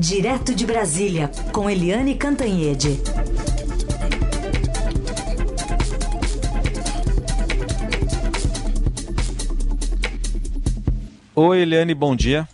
Direto 0.00 0.54
de 0.54 0.64
Brasília, 0.64 1.28
com 1.52 1.68
Eliane 1.68 2.14
Cantanhede. 2.14 3.00
Oi, 11.34 11.62
Eliane, 11.62 11.94
bom 11.94 12.14
dia. 12.14 12.48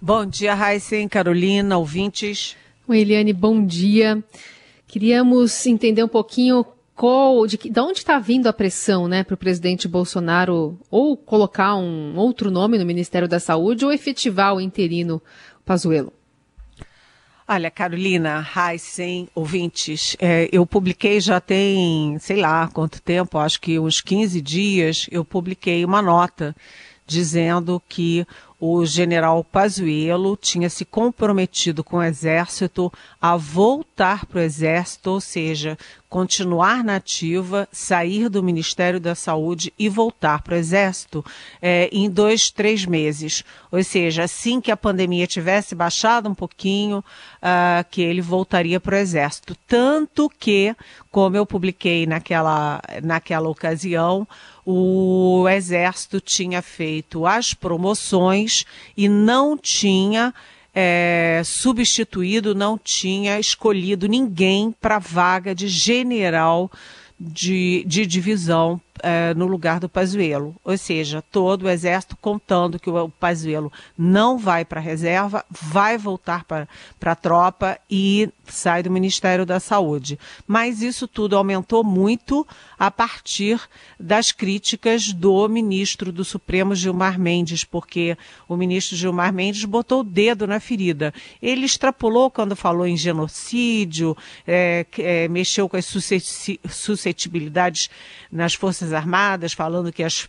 Bom 0.00 0.26
dia, 0.26 0.54
Raíssen, 0.54 1.06
Carolina, 1.06 1.78
ouvintes. 1.78 2.56
Oi, 2.88 2.98
Eliane, 2.98 3.32
bom 3.32 3.64
dia. 3.64 4.20
Queríamos 4.88 5.64
entender 5.66 6.02
um 6.02 6.08
pouquinho 6.08 6.66
qual, 6.96 7.46
de, 7.46 7.56
de 7.58 7.80
onde 7.80 7.98
está 7.98 8.18
vindo 8.18 8.48
a 8.48 8.52
pressão 8.52 9.06
né, 9.06 9.22
para 9.22 9.34
o 9.34 9.38
presidente 9.38 9.86
Bolsonaro 9.86 10.76
ou 10.90 11.16
colocar 11.16 11.76
um 11.76 12.16
outro 12.16 12.50
nome 12.50 12.76
no 12.76 12.84
Ministério 12.84 13.28
da 13.28 13.38
Saúde 13.38 13.84
ou 13.84 13.92
efetivar 13.92 14.56
o 14.56 14.60
interino 14.60 15.22
Pazuello. 15.64 16.17
Olha, 17.50 17.70
Carolina, 17.70 18.46
Heisen, 18.54 19.26
ouvintes, 19.34 20.14
é, 20.20 20.50
eu 20.52 20.66
publiquei 20.66 21.18
já 21.18 21.40
tem, 21.40 22.18
sei 22.18 22.36
lá 22.36 22.68
quanto 22.68 23.00
tempo, 23.00 23.38
acho 23.38 23.58
que 23.58 23.78
uns 23.78 24.02
15 24.02 24.38
dias, 24.42 25.06
eu 25.10 25.24
publiquei 25.24 25.82
uma 25.82 26.02
nota 26.02 26.54
dizendo 27.06 27.82
que 27.88 28.26
o 28.60 28.84
general 28.84 29.44
Pazuello 29.44 30.36
tinha 30.36 30.68
se 30.68 30.84
comprometido 30.84 31.84
com 31.84 31.98
o 31.98 32.02
exército 32.02 32.92
a 33.20 33.36
voltar 33.36 34.26
para 34.26 34.38
o 34.40 34.42
exército, 34.42 35.10
ou 35.10 35.20
seja, 35.20 35.78
continuar 36.08 36.82
na 36.82 36.96
ativa, 36.96 37.68
sair 37.70 38.28
do 38.28 38.42
Ministério 38.42 38.98
da 38.98 39.14
Saúde 39.14 39.72
e 39.78 39.88
voltar 39.88 40.42
para 40.42 40.54
o 40.54 40.56
exército 40.56 41.24
é, 41.62 41.88
em 41.92 42.10
dois, 42.10 42.50
três 42.50 42.84
meses. 42.84 43.44
Ou 43.70 43.82
seja, 43.84 44.24
assim 44.24 44.60
que 44.60 44.72
a 44.72 44.76
pandemia 44.76 45.26
tivesse 45.26 45.74
baixado 45.74 46.28
um 46.28 46.34
pouquinho, 46.34 46.98
uh, 46.98 47.84
que 47.90 48.00
ele 48.00 48.22
voltaria 48.22 48.80
para 48.80 48.96
o 48.96 48.98
exército. 48.98 49.56
Tanto 49.66 50.30
que, 50.38 50.74
como 51.10 51.36
eu 51.36 51.44
publiquei 51.44 52.06
naquela, 52.06 52.80
naquela 53.02 53.48
ocasião, 53.48 54.26
o 54.70 55.48
Exército 55.48 56.20
tinha 56.20 56.60
feito 56.60 57.24
as 57.24 57.54
promoções 57.54 58.66
e 58.94 59.08
não 59.08 59.56
tinha 59.56 60.34
é, 60.74 61.40
substituído, 61.42 62.54
não 62.54 62.76
tinha 62.76 63.40
escolhido 63.40 64.06
ninguém 64.06 64.70
para 64.78 64.98
vaga 64.98 65.54
de 65.54 65.68
general 65.68 66.70
de, 67.18 67.82
de 67.86 68.04
divisão 68.04 68.78
é, 69.02 69.34
no 69.34 69.46
lugar 69.46 69.80
do 69.80 69.88
Pazuello. 69.88 70.54
Ou 70.64 70.76
seja, 70.76 71.22
todo 71.22 71.64
o 71.64 71.68
exército 71.68 72.16
contando 72.20 72.78
que 72.78 72.90
o 72.90 73.08
Pazuello 73.08 73.72
não 73.96 74.38
vai 74.38 74.64
para 74.64 74.80
a 74.80 74.82
reserva, 74.82 75.44
vai 75.50 75.98
voltar 75.98 76.44
para 76.44 76.66
a 77.04 77.14
tropa 77.14 77.78
e 77.90 78.30
sai 78.46 78.82
do 78.82 78.90
Ministério 78.90 79.44
da 79.44 79.60
Saúde. 79.60 80.18
Mas 80.46 80.82
isso 80.82 81.06
tudo 81.06 81.36
aumentou 81.36 81.84
muito 81.84 82.46
a 82.78 82.90
partir 82.90 83.60
das 83.98 84.32
críticas 84.32 85.12
do 85.12 85.48
ministro 85.48 86.12
do 86.12 86.24
Supremo 86.24 86.74
Gilmar 86.74 87.18
Mendes, 87.18 87.64
porque 87.64 88.16
o 88.48 88.56
ministro 88.56 88.96
Gilmar 88.96 89.32
Mendes 89.32 89.64
botou 89.64 90.00
o 90.00 90.04
dedo 90.04 90.46
na 90.46 90.60
ferida. 90.60 91.12
Ele 91.42 91.66
extrapolou 91.66 92.30
quando 92.30 92.54
falou 92.54 92.86
em 92.86 92.96
genocídio, 92.96 94.16
é, 94.46 94.86
é, 94.98 95.28
mexeu 95.28 95.68
com 95.68 95.76
as 95.76 95.86
suscetibilidades 96.70 97.90
nas 98.30 98.54
Forças 98.54 98.87
Armadas, 98.92 99.52
falando 99.52 99.92
que 99.92 100.02
as 100.02 100.28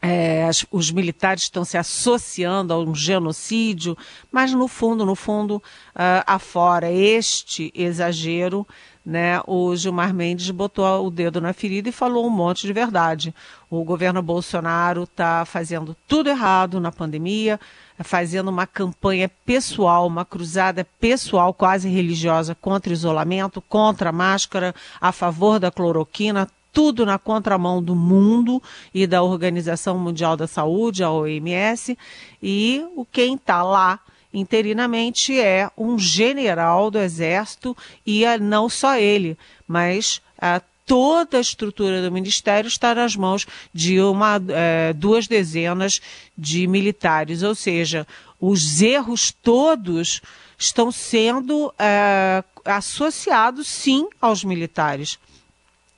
é, 0.00 0.44
as, 0.44 0.64
os 0.70 0.90
militares 0.90 1.44
estão 1.44 1.64
se 1.64 1.76
associando 1.76 2.72
a 2.72 2.78
um 2.78 2.94
genocídio, 2.94 3.96
mas 4.30 4.52
no 4.52 4.68
fundo, 4.68 5.04
no 5.04 5.14
fundo, 5.14 5.56
uh, 5.56 6.22
afora 6.26 6.90
este 6.90 7.72
exagero, 7.74 8.66
né, 9.04 9.40
o 9.46 9.74
Gilmar 9.74 10.12
Mendes 10.12 10.50
botou 10.50 11.06
o 11.06 11.10
dedo 11.10 11.40
na 11.40 11.52
ferida 11.52 11.88
e 11.88 11.92
falou 11.92 12.26
um 12.26 12.30
monte 12.30 12.66
de 12.66 12.72
verdade. 12.72 13.34
O 13.70 13.82
governo 13.82 14.22
Bolsonaro 14.22 15.04
está 15.04 15.44
fazendo 15.46 15.96
tudo 16.06 16.28
errado 16.28 16.78
na 16.78 16.92
pandemia, 16.92 17.58
fazendo 18.00 18.48
uma 18.48 18.66
campanha 18.66 19.28
pessoal, 19.46 20.06
uma 20.06 20.26
cruzada 20.26 20.86
pessoal, 21.00 21.54
quase 21.54 21.88
religiosa, 21.88 22.54
contra 22.54 22.92
isolamento, 22.92 23.62
contra 23.62 24.10
a 24.10 24.12
máscara, 24.12 24.74
a 25.00 25.10
favor 25.10 25.58
da 25.58 25.70
cloroquina, 25.70 26.46
tudo 26.78 27.04
na 27.04 27.18
contramão 27.18 27.82
do 27.82 27.96
mundo 27.96 28.62
e 28.94 29.04
da 29.04 29.20
Organização 29.20 29.98
Mundial 29.98 30.36
da 30.36 30.46
Saúde, 30.46 31.02
a 31.02 31.10
OMS, 31.10 31.98
e 32.40 32.84
o 32.94 33.04
quem 33.04 33.34
está 33.34 33.64
lá 33.64 33.98
interinamente 34.32 35.36
é 35.40 35.68
um 35.76 35.98
general 35.98 36.88
do 36.88 37.00
Exército 37.00 37.76
e 38.06 38.24
é 38.24 38.38
não 38.38 38.68
só 38.68 38.96
ele, 38.96 39.36
mas 39.66 40.22
a 40.40 40.62
toda 40.86 41.38
a 41.38 41.40
estrutura 41.40 42.00
do 42.00 42.12
Ministério 42.12 42.68
está 42.68 42.94
nas 42.94 43.16
mãos 43.16 43.44
de 43.74 44.00
uma, 44.00 44.40
é, 44.48 44.92
duas 44.92 45.26
dezenas 45.26 46.00
de 46.36 46.68
militares, 46.68 47.42
ou 47.42 47.56
seja, 47.56 48.06
os 48.40 48.80
erros 48.80 49.34
todos 49.42 50.22
estão 50.56 50.92
sendo 50.92 51.74
é, 51.76 52.44
associados 52.64 53.66
sim 53.66 54.06
aos 54.20 54.44
militares. 54.44 55.18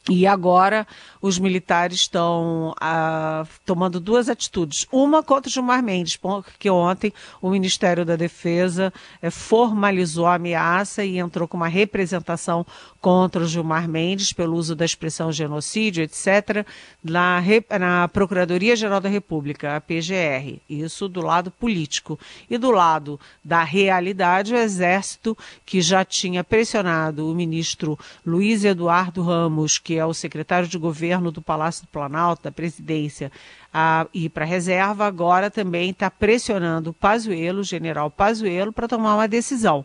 E 0.09 0.27
agora 0.27 0.87
os 1.21 1.39
militares 1.39 2.01
estão 2.01 2.75
ah, 2.81 3.45
tomando 3.67 4.01
duas 4.01 4.31
atitudes. 4.31 4.87
Uma 4.91 5.23
contra 5.23 5.51
Gilmar 5.51 5.83
Mendes, 5.83 6.17
porque 6.17 6.71
ontem 6.71 7.13
o 7.41 7.51
Ministério 7.51 8.05
da 8.05 8.17
Defesa 8.17 8.93
eh, 9.21 9.31
formalizou 9.31 10.27
a 10.27 10.37
ameaça 10.37 11.05
e 11.05 11.19
entrou 11.19 11.47
com 11.47 11.59
uma 11.59 11.69
representação 11.69 12.65
contra 12.99 13.43
o 13.43 13.47
Gilmar 13.47 13.89
Mendes 13.89 14.33
pelo 14.33 14.57
uso 14.57 14.75
da 14.75 14.85
expressão 14.85 15.31
genocídio, 15.31 16.03
etc., 16.03 16.67
na, 17.03 17.43
na 17.79 18.09
Procuradoria-Geral 18.09 19.01
da 19.01 19.09
República, 19.09 19.77
a 19.77 19.81
PGR. 19.81 20.61
Isso 20.69 21.09
do 21.09 21.21
lado 21.21 21.51
político. 21.51 22.19
E 22.49 22.57
do 22.57 22.71
lado 22.71 23.21
da 23.45 23.63
realidade, 23.63 24.55
o 24.55 24.57
Exército, 24.57 25.37
que 25.65 25.81
já 25.81 26.05
tinha 26.05 26.43
pressionado 26.43 27.31
o 27.31 27.35
ministro 27.35 27.99
Luiz 28.25 28.65
Eduardo 28.65 29.23
Ramos, 29.23 29.79
que 29.91 29.99
é 29.99 30.07
o 30.07 30.15
secretário 30.15 30.69
de 30.69 30.79
governo, 30.79 31.33
do 31.33 31.43
Palácio 31.43 31.83
do 31.83 31.89
Planalto, 31.89 32.45
da 32.45 32.53
presidência, 32.53 33.33
a 33.75 34.07
ir 34.15 34.29
para 34.29 34.45
a 34.45 34.47
reserva, 34.47 35.05
agora 35.05 35.51
também 35.51 35.91
está 35.91 36.09
pressionando 36.09 36.91
o 36.91 36.93
Pazuello, 36.93 37.59
o 37.59 37.65
general 37.65 38.09
Pazuello, 38.09 38.73
para 38.73 38.87
tomar 38.87 39.17
uma 39.17 39.27
decisão. 39.27 39.85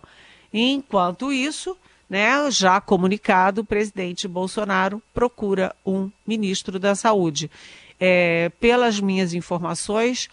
Enquanto 0.54 1.34
isso, 1.34 1.76
né, 2.08 2.52
já 2.52 2.80
comunicado, 2.80 3.62
o 3.62 3.66
presidente 3.66 4.28
Bolsonaro 4.28 5.02
procura 5.12 5.76
um 5.84 6.12
ministro 6.28 6.78
da 6.78 6.94
Saúde. 6.94 7.50
É, 8.00 8.52
pelas 8.60 9.00
minhas 9.00 9.34
informações, 9.34 10.30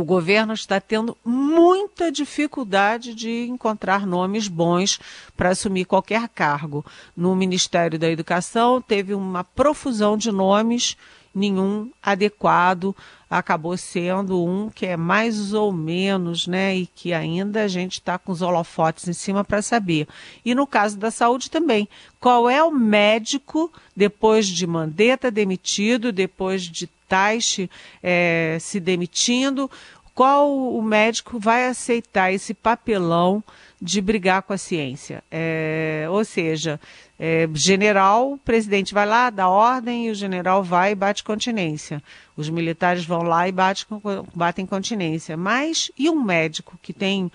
o 0.00 0.04
governo 0.04 0.52
está 0.52 0.80
tendo 0.80 1.16
muita 1.24 2.10
dificuldade 2.10 3.14
de 3.14 3.46
encontrar 3.46 4.06
nomes 4.06 4.48
bons 4.48 4.98
para 5.36 5.50
assumir 5.50 5.84
qualquer 5.84 6.28
cargo. 6.28 6.84
No 7.16 7.34
Ministério 7.36 7.98
da 7.98 8.10
Educação 8.10 8.80
teve 8.80 9.14
uma 9.14 9.44
profusão 9.44 10.16
de 10.16 10.32
nomes, 10.32 10.96
nenhum 11.34 11.90
adequado, 12.02 12.94
acabou 13.28 13.76
sendo 13.76 14.44
um 14.44 14.70
que 14.70 14.86
é 14.86 14.96
mais 14.96 15.52
ou 15.52 15.72
menos, 15.72 16.46
né, 16.46 16.76
e 16.76 16.86
que 16.86 17.12
ainda 17.12 17.64
a 17.64 17.68
gente 17.68 17.94
está 17.94 18.16
com 18.16 18.30
os 18.30 18.42
holofotes 18.42 19.08
em 19.08 19.12
cima 19.12 19.44
para 19.44 19.60
saber. 19.60 20.06
E 20.44 20.54
no 20.54 20.66
caso 20.66 20.96
da 20.96 21.10
saúde 21.10 21.50
também, 21.50 21.88
qual 22.20 22.48
é 22.48 22.62
o 22.62 22.70
médico 22.70 23.72
depois 23.96 24.46
de 24.46 24.66
Mandetta 24.66 25.30
demitido, 25.30 26.12
depois 26.12 26.62
de 26.62 26.88
É, 28.02 28.58
se 28.60 28.80
demitindo, 28.80 29.70
qual 30.14 30.48
o 30.56 30.80
médico 30.80 31.40
vai 31.40 31.66
aceitar 31.66 32.32
esse 32.32 32.54
papelão 32.54 33.42
de 33.82 34.00
brigar 34.00 34.42
com 34.42 34.52
a 34.52 34.58
ciência? 34.58 35.24
É, 35.28 36.06
ou 36.08 36.24
seja, 36.24 36.80
é, 37.18 37.48
general, 37.52 38.32
o 38.32 38.38
presidente 38.38 38.94
vai 38.94 39.06
lá, 39.06 39.28
dá 39.28 39.48
ordem 39.48 40.06
e 40.06 40.10
o 40.10 40.14
general 40.14 40.62
vai 40.62 40.92
e 40.92 40.94
bate 40.94 41.24
continência. 41.24 42.00
Os 42.36 42.48
militares 42.48 43.04
vão 43.04 43.22
lá 43.22 43.48
e 43.48 43.52
bate, 43.52 43.86
batem 44.32 44.64
continência. 44.64 45.36
Mas 45.36 45.90
e 45.98 46.08
um 46.08 46.22
médico 46.22 46.78
que 46.80 46.92
tem 46.92 47.30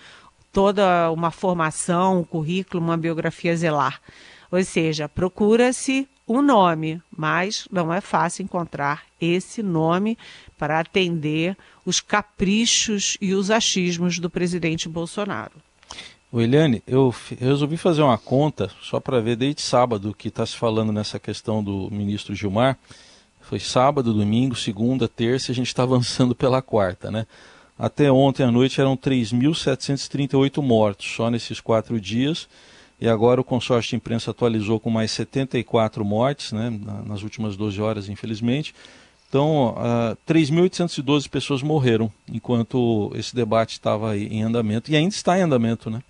toda 0.53 1.11
uma 1.11 1.31
formação, 1.31 2.21
um 2.21 2.23
currículo, 2.23 2.81
uma 2.81 2.97
biografia 2.97 3.55
zelar? 3.57 4.01
Ou 4.49 4.63
seja, 4.63 5.09
procura-se 5.09 6.07
um 6.29 6.41
nome, 6.41 7.01
mas 7.15 7.67
não 7.71 7.91
é 7.91 7.99
fácil 7.99 8.43
encontrar 8.43 9.03
esse 9.19 9.63
nome 9.63 10.17
para 10.57 10.79
atender 10.79 11.57
os 11.83 11.99
caprichos 11.99 13.17
e 13.19 13.33
os 13.33 13.49
achismos 13.49 14.19
do 14.19 14.29
presidente 14.29 14.87
Bolsonaro. 14.87 15.53
O 16.31 16.39
Eliane, 16.39 16.83
eu 16.85 17.13
resolvi 17.39 17.75
fazer 17.75 18.03
uma 18.03 18.17
conta 18.17 18.69
só 18.81 18.99
para 18.99 19.19
ver 19.19 19.35
desde 19.35 19.63
sábado 19.63 20.13
que 20.15 20.27
está 20.27 20.45
se 20.45 20.55
falando 20.55 20.93
nessa 20.93 21.19
questão 21.19 21.63
do 21.63 21.89
ministro 21.91 22.35
Gilmar. 22.35 22.77
Foi 23.41 23.59
sábado, 23.59 24.13
domingo, 24.13 24.55
segunda, 24.55 25.07
terça, 25.07 25.51
a 25.51 25.55
gente 25.55 25.67
está 25.67 25.81
avançando 25.83 26.35
pela 26.35 26.61
quarta, 26.61 27.09
né? 27.09 27.25
Até 27.79 28.11
ontem 28.11 28.43
à 28.43 28.51
noite 28.51 28.79
eram 28.79 28.95
3.738 28.95 30.61
mortos, 30.61 31.07
só 31.07 31.31
nesses 31.31 31.59
quatro 31.59 31.99
dias. 31.99 32.47
E 32.99 33.07
agora 33.07 33.39
o 33.39 33.43
consórcio 33.43 33.91
de 33.91 33.95
imprensa 33.95 34.31
atualizou 34.31 34.79
com 34.79 34.89
mais 34.89 35.11
74 35.11 36.03
mortes, 36.03 36.51
né, 36.51 36.69
nas 37.05 37.23
últimas 37.23 37.55
12 37.55 37.81
horas, 37.81 38.09
infelizmente. 38.09 38.75
Então, 39.29 39.75
uh, 39.77 40.17
3.812 40.27 41.29
pessoas 41.29 41.61
morreram 41.61 42.11
enquanto 42.27 43.11
esse 43.15 43.35
debate 43.35 43.73
estava 43.73 44.17
em 44.17 44.41
andamento, 44.41 44.91
e 44.91 44.95
ainda 44.95 45.13
está 45.13 45.37
em 45.37 45.43
andamento, 45.43 45.89
né? 45.89 46.01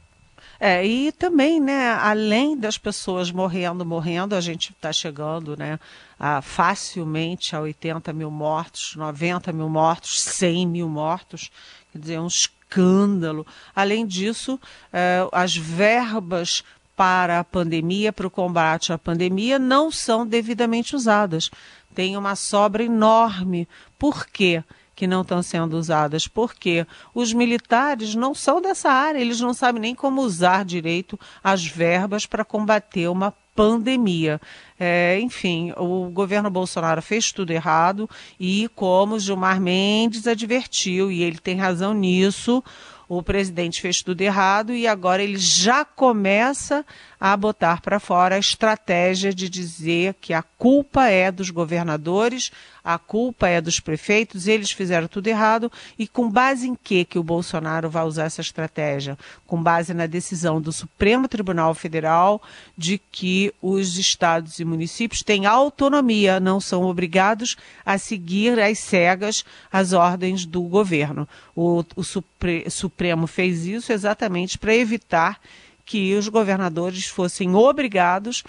É, 0.60 0.86
e 0.86 1.12
também, 1.14 1.60
né, 1.60 1.92
além 1.94 2.58
das 2.58 2.78
pessoas 2.78 3.32
morrendo, 3.32 3.86
morrendo, 3.86 4.36
a 4.36 4.42
gente 4.42 4.72
está 4.72 4.92
chegando 4.92 5.56
né, 5.56 5.80
a, 6.20 6.42
facilmente 6.42 7.56
a 7.56 7.62
80 7.62 8.12
mil 8.12 8.30
mortos, 8.30 8.94
90 8.98 9.54
mil 9.54 9.70
mortos, 9.70 10.20
100 10.22 10.68
mil 10.68 10.90
mortos. 10.90 11.50
Quer 11.94 12.00
dizer, 12.00 12.14
é 12.16 12.22
um 12.22 12.28
escândalo. 12.28 13.48
Além 13.74 14.06
disso, 14.06 14.60
é, 14.92 15.26
as 15.32 15.56
verbas 15.56 16.64
para 17.00 17.40
a 17.40 17.46
pandemia, 17.46 18.12
para 18.12 18.28
o 18.28 18.30
combate 18.30 18.92
à 18.92 18.98
pandemia, 18.98 19.58
não 19.58 19.90
são 19.90 20.28
devidamente 20.28 20.98
usadas. 20.98 21.50
Tem 21.96 22.18
uma 22.18 22.36
sobra 22.36 22.84
enorme. 22.84 23.70
Por 23.98 24.26
quê? 24.28 24.62
que 24.94 25.08
não 25.08 25.22
estão 25.22 25.42
sendo 25.42 25.78
usadas, 25.78 26.28
porque 26.28 26.86
os 27.16 27.32
militares 27.32 28.16
não 28.16 28.36
são 28.36 28.62
dessa 28.62 28.92
área, 28.92 29.18
eles 29.18 29.40
não 29.40 29.54
sabem 29.54 29.82
nem 29.82 29.96
como 29.96 30.20
usar 30.20 30.66
direito 30.66 31.18
as 31.42 31.66
verbas 31.66 32.26
para 32.26 32.44
combater 32.44 33.08
uma 33.08 33.34
pandemia. 33.56 34.42
É, 34.78 35.18
enfim, 35.22 35.72
o 35.78 36.10
governo 36.10 36.50
Bolsonaro 36.50 37.02
fez 37.02 37.32
tudo 37.32 37.52
errado 37.52 38.10
e, 38.38 38.70
como 38.76 39.18
Gilmar 39.18 39.62
Mendes 39.62 40.28
advertiu, 40.28 41.10
e 41.10 41.24
ele 41.24 41.38
tem 41.38 41.56
razão 41.56 41.94
nisso, 41.94 42.62
o 43.10 43.24
presidente 43.24 43.82
fez 43.82 44.04
tudo 44.04 44.22
errado 44.22 44.72
e 44.72 44.86
agora 44.86 45.24
ele 45.24 45.40
já 45.40 45.84
começa 45.84 46.86
a 47.20 47.36
botar 47.36 47.82
para 47.82 48.00
fora 48.00 48.36
a 48.36 48.40
estratégia 48.40 49.34
de 49.34 49.50
dizer 49.50 50.14
que 50.22 50.32
a 50.32 50.42
culpa 50.42 51.08
é 51.08 51.32
dos 51.32 51.50
governadores, 51.50 52.52
a 52.84 52.98
culpa 52.98 53.48
é 53.50 53.60
dos 53.60 53.80
prefeitos, 53.80 54.48
eles 54.48 54.72
fizeram 54.72 55.08
tudo 55.08 55.28
errado 55.28 55.72
e 55.98 56.08
com 56.08 56.30
base 56.30 56.68
em 56.68 56.76
que 56.76 57.04
que 57.04 57.20
o 57.20 57.24
Bolsonaro 57.24 57.90
vai 57.90 58.06
usar 58.06 58.26
essa 58.26 58.42
estratégia? 58.42 59.18
Com 59.46 59.62
base 59.62 59.94
na 59.94 60.06
decisão 60.06 60.62
do 60.62 60.72
Supremo 60.72 61.28
Tribunal 61.28 61.74
Federal 61.74 62.42
de 62.78 62.98
que 63.12 63.54
os 63.62 63.98
estados 63.98 64.60
e 64.60 64.66
municípios 64.66 65.24
têm 65.24 65.46
autonomia, 65.46 66.40
não 66.40 66.60
são 66.60 66.84
obrigados 66.84 67.58
a 67.86 67.98
seguir 67.98 68.60
às 68.60 68.80
cegas 68.80 69.44
as 69.72 69.94
ordens 69.94 70.46
do 70.46 70.62
governo. 70.62 71.28
O, 71.56 71.84
o 71.96 72.04
Supre, 72.04 72.70
Supremo 73.00 73.28
fez 73.28 73.66
isso 73.66 73.94
exatamente 73.94 74.58
para 74.58 74.76
evitar 74.76 75.40
que 75.86 76.14
os 76.16 76.28
governadores 76.28 77.06
fossem 77.06 77.56
obrigados 77.56 78.44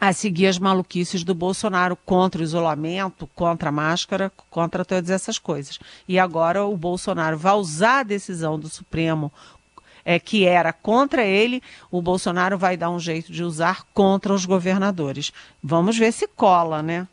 a 0.00 0.14
seguir 0.14 0.46
as 0.46 0.58
maluquices 0.58 1.22
do 1.22 1.34
Bolsonaro 1.34 1.94
contra 1.94 2.40
o 2.40 2.44
isolamento, 2.44 3.28
contra 3.34 3.68
a 3.68 3.72
máscara, 3.72 4.32
contra 4.48 4.82
todas 4.82 5.10
essas 5.10 5.38
coisas. 5.38 5.78
E 6.08 6.18
agora 6.18 6.64
o 6.64 6.74
Bolsonaro 6.74 7.36
vai 7.36 7.52
usar 7.52 7.98
a 7.98 8.02
decisão 8.02 8.58
do 8.58 8.70
Supremo 8.70 9.30
é, 10.06 10.18
que 10.18 10.46
era 10.46 10.72
contra 10.72 11.22
ele, 11.22 11.62
o 11.90 12.00
Bolsonaro 12.00 12.56
vai 12.56 12.78
dar 12.78 12.88
um 12.88 12.98
jeito 12.98 13.30
de 13.30 13.44
usar 13.44 13.84
contra 13.92 14.32
os 14.32 14.46
governadores. 14.46 15.34
Vamos 15.62 15.98
ver 15.98 16.12
se 16.12 16.26
cola, 16.26 16.82
né? 16.82 17.06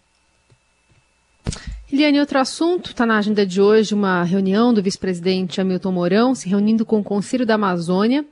Eliane, 1.94 2.20
outro 2.20 2.40
assunto, 2.40 2.90
está 2.90 3.06
na 3.06 3.20
agenda 3.20 3.46
de 3.46 3.62
hoje 3.62 3.94
uma 3.94 4.24
reunião 4.24 4.74
do 4.74 4.82
vice-presidente 4.82 5.62
Hamilton 5.62 5.92
Mourão, 5.92 6.34
se 6.34 6.50
reunindo 6.50 6.84
com 6.84 7.00
o 7.00 7.04
Conselho 7.04 7.46
da 7.46 7.54
Amazônia 7.54 8.26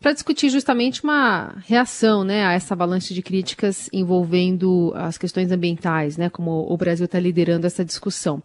para 0.00 0.12
discutir 0.12 0.48
justamente 0.48 1.02
uma 1.02 1.56
reação 1.66 2.22
né, 2.22 2.46
a 2.46 2.52
essa 2.52 2.72
avalanche 2.72 3.12
de 3.12 3.20
críticas 3.20 3.90
envolvendo 3.92 4.92
as 4.94 5.18
questões 5.18 5.50
ambientais, 5.50 6.16
né, 6.16 6.30
como 6.30 6.72
o 6.72 6.76
Brasil 6.76 7.06
está 7.06 7.18
liderando 7.18 7.66
essa 7.66 7.84
discussão. 7.84 8.40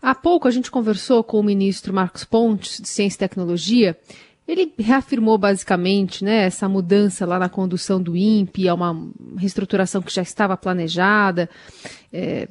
Há 0.00 0.14
pouco 0.14 0.48
a 0.48 0.50
gente 0.50 0.70
conversou 0.70 1.22
com 1.22 1.38
o 1.38 1.42
ministro 1.42 1.92
Marcos 1.92 2.24
Pontes, 2.24 2.80
de 2.80 2.88
Ciência 2.88 3.16
e 3.16 3.18
Tecnologia. 3.18 3.94
Ele 4.46 4.72
reafirmou 4.76 5.38
basicamente 5.38 6.24
né, 6.24 6.44
essa 6.44 6.68
mudança 6.68 7.24
lá 7.24 7.38
na 7.38 7.48
condução 7.48 8.02
do 8.02 8.16
INPE, 8.16 8.68
a 8.68 8.74
uma 8.74 9.08
reestruturação 9.36 10.02
que 10.02 10.12
já 10.12 10.22
estava 10.22 10.56
planejada. 10.56 11.48
É, 12.12 12.48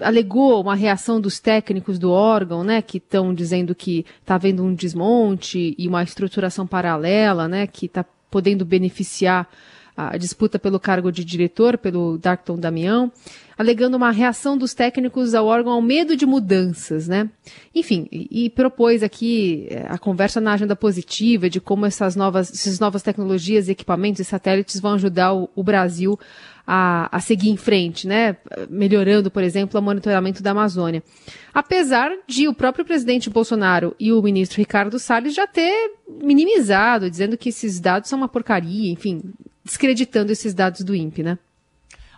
alegou 0.00 0.60
uma 0.60 0.76
reação 0.76 1.20
dos 1.20 1.40
técnicos 1.40 1.98
do 1.98 2.10
órgão, 2.10 2.62
né, 2.62 2.80
que 2.80 2.98
estão 2.98 3.34
dizendo 3.34 3.74
que 3.74 4.06
está 4.20 4.36
havendo 4.36 4.62
um 4.62 4.72
desmonte 4.72 5.74
e 5.76 5.88
uma 5.88 6.02
estruturação 6.02 6.66
paralela, 6.66 7.48
né, 7.48 7.66
que 7.66 7.86
está 7.86 8.04
podendo 8.30 8.64
beneficiar 8.64 9.48
a 9.96 10.16
disputa 10.16 10.58
pelo 10.58 10.80
cargo 10.80 11.12
de 11.12 11.24
diretor, 11.24 11.76
pelo 11.76 12.18
Darkton 12.18 12.58
Damião, 12.58 13.12
alegando 13.58 13.96
uma 13.96 14.10
reação 14.10 14.56
dos 14.56 14.74
técnicos 14.74 15.34
ao 15.34 15.46
órgão 15.46 15.72
ao 15.72 15.82
medo 15.82 16.16
de 16.16 16.24
mudanças, 16.24 17.06
né? 17.06 17.28
Enfim, 17.74 18.08
e, 18.10 18.46
e 18.46 18.50
propôs 18.50 19.02
aqui 19.02 19.66
é, 19.70 19.86
a 19.88 19.98
conversa 19.98 20.40
na 20.40 20.54
agenda 20.54 20.74
positiva 20.74 21.48
de 21.48 21.60
como 21.60 21.86
essas 21.86 22.16
novas, 22.16 22.50
essas 22.50 22.80
novas 22.80 23.02
tecnologias, 23.02 23.68
equipamentos 23.68 24.20
e 24.20 24.24
satélites 24.24 24.80
vão 24.80 24.94
ajudar 24.94 25.34
o, 25.34 25.48
o 25.54 25.62
Brasil 25.62 26.18
a, 26.66 27.14
a 27.16 27.20
seguir 27.20 27.50
em 27.50 27.56
frente, 27.56 28.06
né? 28.06 28.36
Melhorando, 28.70 29.30
por 29.30 29.42
exemplo, 29.42 29.78
o 29.78 29.82
monitoramento 29.82 30.42
da 30.42 30.52
Amazônia. 30.52 31.02
Apesar 31.52 32.10
de 32.26 32.48
o 32.48 32.54
próprio 32.54 32.84
presidente 32.84 33.28
Bolsonaro 33.28 33.94
e 33.98 34.12
o 34.12 34.22
ministro 34.22 34.58
Ricardo 34.58 34.98
Salles 34.98 35.34
já 35.34 35.46
ter 35.46 35.92
minimizado, 36.08 37.10
dizendo 37.10 37.36
que 37.36 37.48
esses 37.48 37.80
dados 37.80 38.08
são 38.08 38.18
uma 38.18 38.28
porcaria, 38.28 38.90
enfim, 38.90 39.22
descreditando 39.64 40.32
esses 40.32 40.54
dados 40.54 40.82
do 40.82 40.94
INPE, 40.94 41.22
né? 41.22 41.38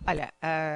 Olha, 0.07 0.35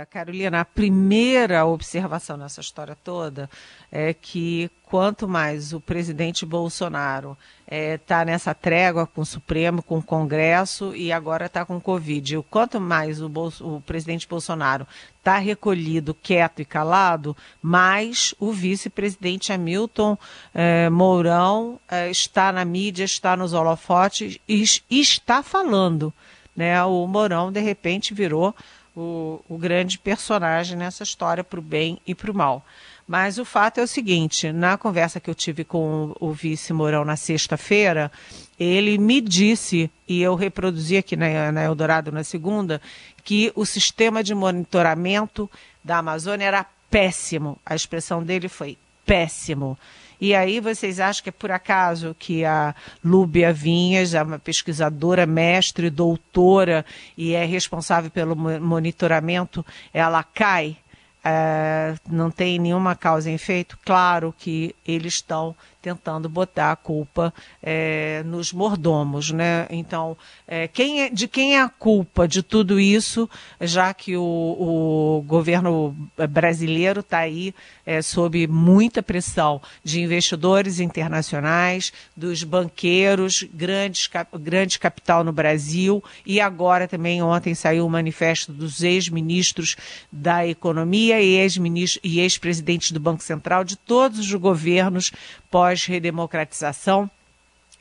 Carolina, 0.09 0.61
a 0.61 0.65
primeira 0.65 1.67
observação 1.67 2.39
nessa 2.39 2.63
história 2.63 2.97
toda 2.97 3.51
é 3.93 4.15
que 4.15 4.71
quanto 4.85 5.29
mais 5.29 5.75
o 5.75 5.81
presidente 5.83 6.47
Bolsonaro 6.47 7.37
está 7.71 8.23
é, 8.23 8.25
nessa 8.25 8.55
trégua 8.55 9.07
com 9.07 9.21
o 9.21 9.27
Supremo, 9.27 9.83
com 9.83 9.99
o 9.99 10.03
Congresso 10.03 10.97
e 10.97 11.13
agora 11.13 11.45
está 11.45 11.63
com 11.67 11.77
o 11.77 11.81
Covid, 11.81 12.43
quanto 12.49 12.81
mais 12.81 13.21
o, 13.21 13.29
Bolso, 13.29 13.69
o 13.69 13.83
presidente 13.83 14.27
Bolsonaro 14.27 14.87
está 15.19 15.37
recolhido, 15.37 16.15
quieto 16.15 16.63
e 16.63 16.65
calado, 16.65 17.37
mais 17.61 18.35
o 18.41 18.51
vice-presidente 18.51 19.53
Hamilton 19.53 20.17
é, 20.55 20.89
Mourão 20.89 21.79
é, 21.87 22.11
está 22.11 22.51
na 22.51 22.65
mídia, 22.65 23.05
está 23.05 23.37
nos 23.37 23.53
holofotes 23.53 24.39
e 24.49 24.65
está 24.89 25.43
falando. 25.43 26.15
Né? 26.59 26.83
O 26.85 27.07
Mourão, 27.07 27.53
de 27.53 27.61
repente, 27.61 28.13
virou 28.13 28.53
o, 28.97 29.41
o 29.49 29.57
grande 29.57 29.97
personagem 29.97 30.77
nessa 30.77 31.05
história 31.05 31.45
para 31.45 31.61
o 31.61 31.63
bem 31.63 32.01
e 32.05 32.17
para 32.17 32.33
o 32.33 32.35
mal. 32.35 32.67
Mas 33.07 33.39
o 33.39 33.45
fato 33.45 33.79
é 33.79 33.85
o 33.85 33.87
seguinte: 33.87 34.51
na 34.51 34.77
conversa 34.77 35.21
que 35.21 35.31
eu 35.31 35.37
tive 35.37 35.63
com 35.63 36.17
o 36.19 36.33
vice 36.33 36.73
Mourão 36.73 37.05
na 37.05 37.15
sexta-feira, 37.15 38.11
ele 38.59 38.99
me 38.99 39.21
disse, 39.21 39.89
e 40.09 40.21
eu 40.21 40.35
reproduzi 40.35 40.97
aqui 40.97 41.15
na, 41.15 41.53
na 41.53 41.63
Eldorado 41.63 42.11
na 42.11 42.25
segunda, 42.25 42.83
que 43.23 43.53
o 43.55 43.65
sistema 43.65 44.25
de 44.25 44.35
monitoramento 44.35 45.49
da 45.85 45.99
Amazônia 45.99 46.45
era 46.45 46.67
péssimo. 46.91 47.57
A 47.65 47.77
expressão 47.77 48.21
dele 48.21 48.49
foi 48.49 48.77
péssimo. 49.07 49.79
E 50.21 50.35
aí 50.35 50.59
vocês 50.59 50.99
acham 50.99 51.23
que 51.23 51.29
é 51.29 51.33
por 51.33 51.51
acaso 51.51 52.17
que 52.19 52.45
a 52.45 52.75
Lúbia 53.05 53.53
Vinhas, 53.53 54.15
é 54.15 54.23
uma 54.23 54.39
pesquisadora, 54.39 55.27
mestre, 55.27 55.91
doutora 55.91 56.85
e 57.17 57.35
é 57.35 57.45
responsável 57.45 58.11
pelo 58.11 58.35
monitoramento, 58.35 59.65
ela 59.93 60.23
cai? 60.23 60.77
É, 61.25 61.95
não 62.09 62.31
tem 62.31 62.59
nenhuma 62.59 62.95
causa 62.95 63.31
em 63.31 63.35
efeito? 63.35 63.79
Claro 63.85 64.35
que 64.37 64.75
eles 64.87 65.15
estão 65.15 65.55
tentando 65.81 66.29
botar 66.29 66.73
a 66.73 66.77
culpa 66.77 67.33
é, 67.63 68.23
nos 68.25 68.53
mordomos, 68.53 69.31
né? 69.31 69.67
Então, 69.71 70.17
é, 70.47 70.69
quem 70.69 71.03
é, 71.03 71.11
de 71.11 71.27
quem 71.27 71.57
é 71.57 71.63
a 71.63 71.69
culpa 71.69 72.27
de 72.27 72.43
tudo 72.43 72.79
isso, 72.79 73.29
já 73.61 73.95
que 73.95 74.17
o, 74.17 74.23
o 74.23 75.25
governo 75.27 75.97
brasileiro 76.29 77.01
está 77.01 77.19
aí 77.19 77.55
é, 77.87 78.03
sob 78.03 78.47
muita 78.47 79.03
pressão 79.03 79.63
de 79.83 80.03
investidores 80.03 80.81
internacionais, 80.81 81.93
dos 82.17 82.45
banqueiros, 82.45 83.45
grandes, 83.55 84.11
grande 84.39 84.79
capital 84.79 85.25
no 85.25 85.33
Brasil, 85.33 86.03
e 86.27 86.41
agora 86.41 86.87
também 86.87 87.23
ontem 87.23 87.55
saiu 87.55 87.87
o 87.87 87.91
manifesto 87.91 88.53
dos 88.53 88.83
ex-ministros 88.83 89.77
da 90.13 90.47
Economia 90.47 91.08
e 91.17 92.21
ex-presidentes 92.21 92.93
do 92.93 93.01
Banco 93.01 93.23
Central, 93.23 93.65
de 93.65 93.77
todos 93.77 94.19
os 94.19 94.35
governos 94.35 95.13
pós-redemocratização, 95.51 97.11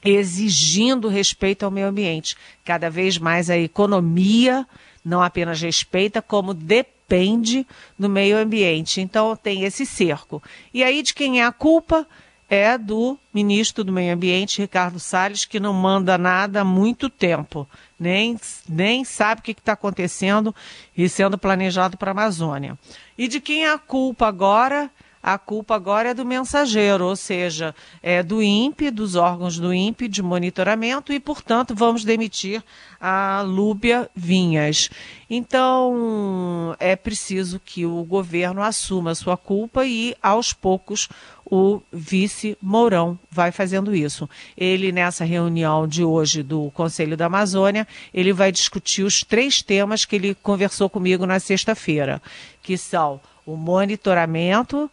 exigindo 0.03 1.07
respeito 1.07 1.63
ao 1.63 1.71
meio 1.71 1.87
ambiente. 1.87 2.35
Cada 2.63 2.89
vez 2.89 3.17
mais 3.17 3.49
a 3.49 3.57
economia 3.57 4.65
não 5.03 5.21
apenas 5.21 5.61
respeita, 5.61 6.21
como 6.21 6.53
depende 6.53 7.65
do 7.97 8.09
meio 8.09 8.37
ambiente. 8.37 9.01
Então 9.01 9.35
tem 9.35 9.63
esse 9.63 9.85
cerco. 9.85 10.43
E 10.73 10.83
aí 10.83 11.01
de 11.01 11.13
quem 11.13 11.41
é 11.41 11.45
a 11.45 11.51
culpa? 11.51 12.05
É 12.49 12.77
do 12.77 13.17
ministro 13.33 13.83
do 13.83 13.91
Meio 13.91 14.13
Ambiente, 14.13 14.61
Ricardo 14.61 14.99
Salles, 14.99 15.45
que 15.45 15.59
não 15.59 15.73
manda 15.73 16.17
nada 16.17 16.61
há 16.61 16.65
muito 16.65 17.09
tempo, 17.09 17.67
nem, 17.99 18.39
nem 18.67 19.03
sabe 19.03 19.41
o 19.41 19.43
que 19.43 19.51
está 19.51 19.73
acontecendo 19.73 20.55
e 20.95 21.09
sendo 21.09 21.37
planejado 21.37 21.97
para 21.97 22.11
a 22.11 22.13
Amazônia. 22.13 22.77
E 23.17 23.27
de 23.27 23.39
quem 23.39 23.65
é 23.65 23.71
a 23.71 23.77
culpa 23.77 24.27
agora? 24.27 24.89
a 25.27 25.37
culpa 25.37 25.75
agora 25.75 26.11
é 26.11 26.13
do 26.13 26.23
mensageiro, 26.23 27.05
ou 27.05 27.15
seja, 27.15 27.75
é 28.01 28.23
do 28.23 28.41
INPE, 28.41 28.89
dos 28.89 29.15
órgãos 29.15 29.59
do 29.59 29.73
INPE 29.73 30.07
de 30.07 30.23
monitoramento 30.23 31.11
e, 31.11 31.19
portanto, 31.19 31.75
vamos 31.75 32.05
demitir 32.05 32.63
a 32.97 33.41
Lúbia 33.45 34.09
Vinhas. 34.15 34.89
Então, 35.29 36.73
é 36.79 36.95
preciso 36.95 37.59
que 37.59 37.85
o 37.85 38.03
governo 38.05 38.61
assuma 38.61 39.11
a 39.11 39.15
sua 39.15 39.35
culpa 39.35 39.85
e, 39.85 40.15
aos 40.21 40.53
poucos, 40.53 41.09
o 41.49 41.81
vice 41.91 42.57
Mourão 42.61 43.17
vai 43.31 43.51
fazendo 43.51 43.95
isso. 43.95 44.29
Ele, 44.57 44.91
nessa 44.91 45.23
reunião 45.23 45.87
de 45.87 46.03
hoje 46.03 46.43
do 46.43 46.69
Conselho 46.71 47.15
da 47.15 47.27
Amazônia, 47.27 47.87
ele 48.13 48.33
vai 48.33 48.51
discutir 48.51 49.03
os 49.03 49.23
três 49.23 49.61
temas 49.61 50.05
que 50.05 50.15
ele 50.15 50.35
conversou 50.35 50.89
comigo 50.89 51.25
na 51.25 51.39
sexta-feira, 51.39 52.21
que 52.61 52.77
são 52.77 53.19
o 53.45 53.55
monitoramento, 53.55 54.89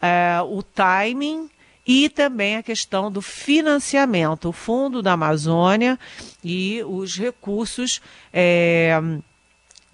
é, 0.00 0.38
o 0.42 0.62
timing 0.62 1.50
e 1.86 2.08
também 2.08 2.56
a 2.56 2.62
questão 2.62 3.10
do 3.10 3.22
financiamento, 3.22 4.48
o 4.48 4.52
Fundo 4.52 5.02
da 5.02 5.12
Amazônia 5.12 5.98
e 6.42 6.82
os 6.84 7.16
recursos 7.16 8.00
é, 8.32 9.00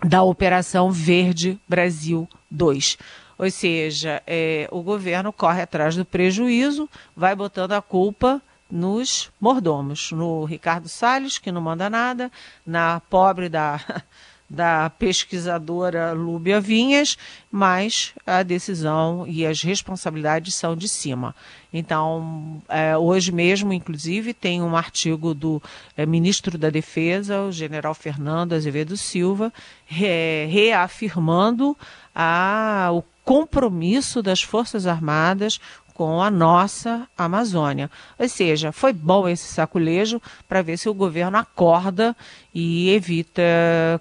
da 0.04 0.23
Operação 0.23 0.90
Verde 0.90 1.59
Brasil 1.69 2.28
2. 2.50 2.99
Ou 3.43 3.51
seja, 3.51 4.23
é, 4.25 4.69
o 4.71 4.83
governo 4.83 5.33
corre 5.33 5.63
atrás 5.63 5.97
do 5.97 6.05
prejuízo, 6.05 6.89
vai 7.17 7.35
botando 7.35 7.73
a 7.73 7.83
culpa 7.83 8.41
nos 8.71 9.33
mordomos, 9.41 10.13
no 10.13 10.45
Ricardo 10.45 10.89
Salles, 10.89 11.39
que 11.39 11.51
não 11.51 11.61
manda 11.61 11.91
nada, 11.91 12.31
na 12.65 13.01
pobre 13.11 13.49
da 13.49 13.81
da 14.49 14.91
pesquisadora 14.91 16.13
Lúbia 16.13 16.61
Vinhas, 16.61 17.17
mas 17.51 18.13
a 18.27 18.43
decisão 18.43 19.25
e 19.27 19.47
as 19.47 19.63
responsabilidades 19.63 20.55
são 20.55 20.77
de 20.77 20.91
cima. 20.91 21.35
Então, 21.73 22.63
é, 22.69 22.95
hoje 22.97 23.33
mesmo, 23.33 23.73
inclusive, 23.73 24.35
tem 24.35 24.61
um 24.61 24.77
artigo 24.77 25.33
do 25.33 25.61
é, 25.97 26.05
ministro 26.05 26.59
da 26.59 26.69
Defesa, 26.69 27.41
o 27.41 27.51
general 27.51 27.95
Fernando 27.95 28.53
Azevedo 28.53 28.95
Silva, 28.95 29.51
re, 29.87 30.45
reafirmando 30.45 31.75
a, 32.15 32.91
o 32.93 33.03
compromisso 33.25 34.23
das 34.23 34.43
Forças 34.43 34.87
Armadas 34.87 35.61
com 35.95 36.23
a 36.23 36.31
nossa 36.31 37.07
Amazônia. 37.17 37.91
Ou 38.19 38.29
seja, 38.29 38.73
foi 38.73 38.93
bom 38.93 39.29
esse 39.29 39.47
saculejo 39.47 40.21
para 40.49 40.62
ver 40.62 40.76
se 40.76 40.88
o 40.88 40.95
governo 40.95 41.37
acorda 41.37 42.17
e 42.55 42.91
evita 42.91 43.43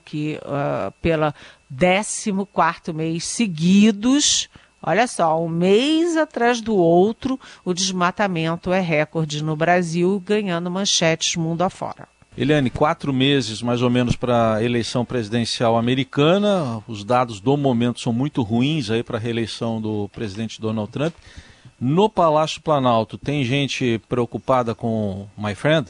que, 0.06 0.40
uh, 0.42 0.92
pela 1.02 1.34
14 1.70 2.94
mês 2.94 3.26
seguidos, 3.26 4.50
olha 4.82 5.08
só, 5.08 5.42
um 5.44 5.50
mês 5.50 6.18
atrás 6.18 6.62
do 6.62 6.76
outro, 6.76 7.40
o 7.64 7.74
desmatamento 7.74 8.72
é 8.72 8.80
recorde 8.80 9.44
no 9.44 9.56
Brasil, 9.56 10.22
ganhando 10.26 10.72
manchetes 10.72 11.36
mundo 11.36 11.62
afora. 11.62 12.08
Eliane, 12.38 12.70
quatro 12.70 13.12
meses 13.12 13.62
mais 13.62 13.82
ou 13.82 13.90
menos 13.90 14.16
para 14.16 14.56
a 14.56 14.64
eleição 14.64 15.04
presidencial 15.04 15.78
americana. 15.78 16.82
Os 16.88 17.04
dados 17.04 17.42
do 17.42 17.58
momento 17.58 18.00
são 18.00 18.14
muito 18.14 18.42
ruins 18.42 18.90
aí 18.90 19.04
para 19.04 19.18
a 19.18 19.20
reeleição 19.20 19.82
do 19.82 20.08
presidente 20.10 20.62
Donald 20.62 20.90
Trump. 20.92 21.14
No 21.80 22.10
Palácio 22.10 22.62
Planalto, 22.62 23.18
tem 23.18 23.44
gente 23.44 24.00
preocupada 24.08 24.74
com 24.74 25.28
My 25.38 25.54
Friend? 25.56 25.88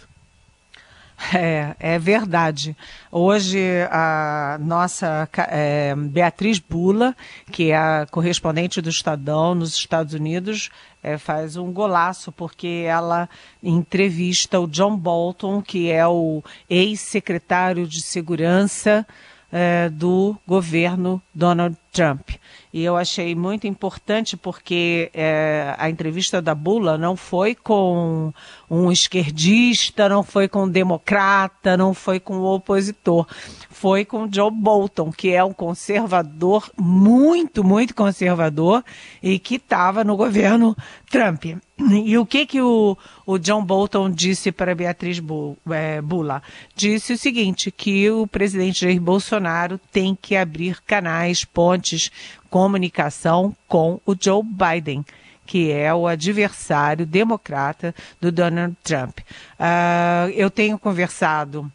É, 1.33 1.75
é 1.79 1.99
verdade. 1.99 2.75
Hoje, 3.11 3.59
a 3.91 4.57
nossa 4.59 5.29
é, 5.49 5.93
Beatriz 5.95 6.59
Bula, 6.59 7.15
que 7.51 7.71
é 7.71 7.77
a 7.77 8.07
correspondente 8.09 8.81
do 8.81 8.89
Estadão 8.89 9.53
nos 9.53 9.75
Estados 9.75 10.13
Unidos, 10.13 10.69
é, 11.03 11.17
faz 11.17 11.57
um 11.57 11.71
golaço, 11.71 12.31
porque 12.31 12.83
ela 12.85 13.29
entrevista 13.61 14.59
o 14.59 14.67
John 14.67 14.97
Bolton, 14.97 15.61
que 15.61 15.91
é 15.91 16.05
o 16.07 16.43
ex-secretário 16.69 17.87
de 17.87 18.01
Segurança 18.01 19.05
é, 19.51 19.89
do 19.89 20.37
governo 20.47 21.21
Donald 21.33 21.77
Trump. 21.91 22.29
E 22.73 22.83
eu 22.83 22.95
achei 22.95 23.35
muito 23.35 23.67
importante 23.67 24.37
porque 24.37 25.11
é, 25.13 25.75
a 25.77 25.89
entrevista 25.89 26.41
da 26.41 26.55
Bula 26.55 26.97
não 26.97 27.17
foi 27.17 27.53
com 27.53 28.33
um 28.69 28.89
esquerdista, 28.89 30.07
não 30.07 30.23
foi 30.23 30.47
com 30.47 30.63
um 30.63 30.69
democrata, 30.69 31.75
não 31.75 31.93
foi 31.93 32.19
com 32.19 32.37
um 32.37 32.45
opositor. 32.45 33.27
Foi 33.69 34.05
com 34.05 34.31
Joe 34.31 34.51
Bolton, 34.51 35.11
que 35.11 35.31
é 35.31 35.43
um 35.43 35.51
conservador, 35.51 36.71
muito, 36.77 37.63
muito 37.63 37.93
conservador, 37.93 38.83
e 39.21 39.37
que 39.37 39.55
estava 39.55 40.03
no 40.03 40.15
governo 40.15 40.77
Trump. 41.09 41.45
E 41.89 42.15
o 42.15 42.25
que, 42.25 42.45
que 42.45 42.61
o, 42.61 42.95
o 43.25 43.39
John 43.39 43.65
Bolton 43.65 44.11
disse 44.11 44.51
para 44.51 44.75
Beatriz 44.75 45.19
é, 45.71 45.99
Bula? 45.99 46.43
Disse 46.75 47.13
o 47.13 47.17
seguinte, 47.17 47.71
que 47.71 48.09
o 48.11 48.27
presidente 48.27 48.81
Jair 48.81 49.01
Bolsonaro 49.01 49.79
tem 49.91 50.15
que 50.19 50.35
abrir 50.35 50.79
canais, 50.83 51.43
pontes, 51.43 51.80
comunicação 52.49 53.55
com 53.67 53.99
o 54.05 54.15
Joe 54.19 54.43
Biden 54.43 55.05
que 55.43 55.69
é 55.69 55.93
o 55.93 56.07
adversário 56.07 57.05
democrata 57.05 57.93
do 58.21 58.31
Donald 58.31 58.73
Trump. 58.83 59.19
Uh, 59.59 60.29
eu 60.33 60.49
tenho 60.49 60.79
conversado 60.79 61.69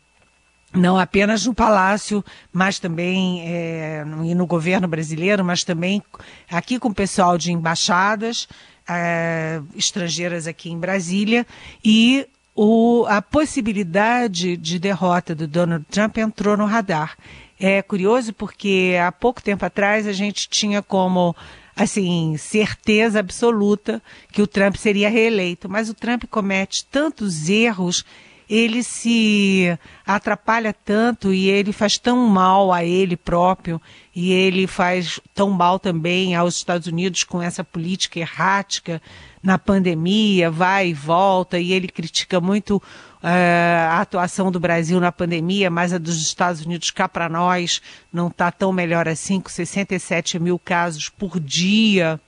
não 0.72 0.98
apenas 0.98 1.44
no 1.44 1.54
Palácio, 1.54 2.24
mas 2.52 2.78
também 2.78 3.42
é, 3.46 4.04
no 4.04 4.46
governo 4.46 4.88
brasileiro, 4.88 5.44
mas 5.44 5.64
também 5.64 6.02
aqui 6.50 6.78
com 6.78 6.88
o 6.88 6.94
pessoal 6.94 7.36
de 7.36 7.52
embaixadas 7.52 8.48
é, 8.88 9.60
estrangeiras 9.74 10.46
aqui 10.46 10.70
em 10.70 10.78
Brasília 10.78 11.46
e 11.84 12.26
o, 12.54 13.04
a 13.08 13.20
possibilidade 13.20 14.56
de 14.56 14.78
derrota 14.78 15.34
do 15.34 15.46
Donald 15.46 15.84
Trump 15.90 16.16
entrou 16.18 16.56
no 16.56 16.64
radar. 16.64 17.16
É 17.58 17.80
curioso 17.82 18.32
porque 18.32 18.94
há 19.02 19.10
pouco 19.10 19.42
tempo 19.42 19.64
atrás 19.64 20.06
a 20.06 20.12
gente 20.12 20.48
tinha 20.48 20.82
como 20.82 21.34
assim, 21.76 22.36
certeza 22.38 23.20
absoluta 23.20 24.02
que 24.32 24.40
o 24.40 24.46
Trump 24.46 24.76
seria 24.76 25.10
reeleito. 25.10 25.68
Mas 25.68 25.90
o 25.90 25.94
Trump 25.94 26.24
comete 26.30 26.86
tantos 26.86 27.50
erros, 27.50 28.04
ele 28.48 28.82
se 28.82 29.76
atrapalha 30.06 30.72
tanto 30.72 31.34
e 31.34 31.50
ele 31.50 31.72
faz 31.72 31.98
tão 31.98 32.26
mal 32.28 32.72
a 32.72 32.84
ele 32.84 33.16
próprio 33.16 33.80
e 34.14 34.32
ele 34.32 34.66
faz 34.66 35.20
tão 35.34 35.50
mal 35.50 35.78
também 35.78 36.34
aos 36.34 36.56
Estados 36.56 36.86
Unidos 36.86 37.24
com 37.24 37.42
essa 37.42 37.62
política 37.62 38.20
errática 38.20 39.02
na 39.42 39.58
pandemia, 39.58 40.50
vai 40.50 40.88
e 40.88 40.94
volta, 40.94 41.58
e 41.58 41.72
ele 41.72 41.88
critica 41.88 42.40
muito 42.40 42.82
a 43.22 44.00
atuação 44.00 44.50
do 44.52 44.60
Brasil 44.60 45.00
na 45.00 45.10
pandemia, 45.10 45.70
mas 45.70 45.92
a 45.92 45.98
dos 45.98 46.20
Estados 46.20 46.64
Unidos 46.64 46.90
cá 46.90 47.08
para 47.08 47.28
nós 47.28 47.80
não 48.12 48.28
está 48.28 48.50
tão 48.52 48.72
melhor 48.72 49.08
assim, 49.08 49.40
com 49.40 49.48
67 49.48 50.38
mil 50.38 50.58
casos 50.58 51.08
por 51.08 51.40
dia 51.40 52.20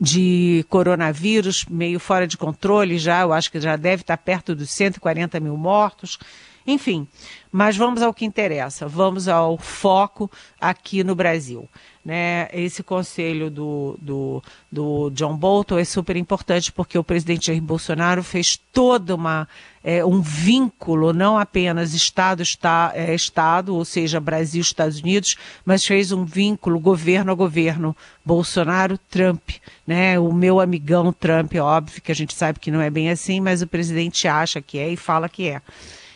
de 0.00 0.66
coronavírus, 0.68 1.64
meio 1.66 2.00
fora 2.00 2.26
de 2.26 2.36
controle 2.36 2.98
já, 2.98 3.20
eu 3.20 3.32
acho 3.32 3.52
que 3.52 3.60
já 3.60 3.76
deve 3.76 4.02
estar 4.02 4.16
tá 4.16 4.22
perto 4.22 4.54
dos 4.54 4.70
140 4.70 5.38
mil 5.38 5.56
mortos. 5.56 6.18
Enfim, 6.66 7.06
mas 7.50 7.76
vamos 7.76 8.02
ao 8.02 8.14
que 8.14 8.24
interessa, 8.24 8.88
vamos 8.88 9.28
ao 9.28 9.58
foco 9.58 10.30
aqui 10.60 11.04
no 11.04 11.14
Brasil. 11.14 11.68
Né? 12.04 12.48
Esse 12.52 12.82
conselho 12.82 13.48
do, 13.48 13.96
do, 14.00 14.42
do 14.70 15.10
John 15.10 15.36
Bolton 15.36 15.78
é 15.78 15.84
super 15.84 16.16
importante 16.16 16.72
porque 16.72 16.98
o 16.98 17.04
presidente 17.04 17.46
Jair 17.46 17.62
Bolsonaro 17.62 18.24
fez 18.24 18.58
toda 18.72 19.14
uma 19.14 19.46
é, 19.84 20.04
um 20.04 20.20
vínculo, 20.20 21.12
não 21.12 21.36
apenas 21.36 21.92
Estado, 21.92 22.42
está, 22.42 22.92
é, 22.94 23.14
Estado, 23.14 23.74
ou 23.74 23.84
seja, 23.84 24.20
Brasil, 24.20 24.60
Estados 24.60 25.00
Unidos, 25.00 25.36
mas 25.64 25.84
fez 25.84 26.12
um 26.12 26.24
vínculo 26.24 26.78
governo 26.78 27.32
a 27.32 27.34
governo, 27.34 27.96
Bolsonaro-Trump, 28.24 29.50
né? 29.86 30.18
O 30.18 30.32
meu 30.32 30.60
amigão 30.60 31.12
Trump, 31.12 31.54
óbvio 31.56 32.00
que 32.00 32.12
a 32.12 32.14
gente 32.14 32.34
sabe 32.34 32.60
que 32.60 32.70
não 32.70 32.80
é 32.80 32.90
bem 32.90 33.10
assim, 33.10 33.40
mas 33.40 33.62
o 33.62 33.66
presidente 33.66 34.28
acha 34.28 34.62
que 34.62 34.78
é 34.78 34.88
e 34.88 34.96
fala 34.96 35.28
que 35.28 35.48
é. 35.48 35.60